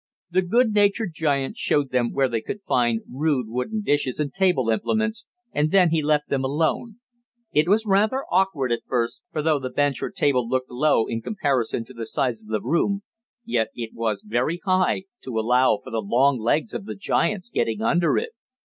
The 0.31 0.41
good 0.41 0.73
natured 0.73 1.11
giant 1.13 1.57
showed 1.57 1.91
them 1.91 2.11
where 2.11 2.27
they 2.27 2.41
could 2.41 2.63
find 2.63 3.03
rude 3.07 3.45
wooden 3.47 3.83
dishes 3.83 4.19
and 4.19 4.33
table 4.33 4.71
implements, 4.71 5.27
and 5.53 5.69
then 5.69 5.91
he 5.91 6.01
left 6.01 6.27
them 6.27 6.43
alone. 6.43 6.95
It 7.53 7.67
was 7.67 7.85
rather 7.85 8.23
awkward 8.31 8.71
at 8.71 8.81
first, 8.87 9.21
for 9.31 9.43
though 9.43 9.59
the 9.59 9.69
bench 9.69 10.01
or 10.01 10.09
table 10.09 10.49
looked 10.49 10.71
low 10.71 11.05
in 11.05 11.21
comparison 11.21 11.85
to 11.85 11.93
the 11.93 12.07
size 12.07 12.41
of 12.41 12.47
the 12.47 12.61
room, 12.63 13.03
yet 13.45 13.67
it 13.75 13.91
was 13.93 14.23
very 14.25 14.59
high, 14.65 15.03
to 15.21 15.37
allow 15.39 15.79
for 15.83 15.91
the 15.91 16.01
long 16.01 16.39
legs 16.39 16.73
of 16.73 16.85
the 16.85 16.95
giants 16.95 17.51
getting 17.51 17.83
under 17.83 18.17
it. 18.17 18.31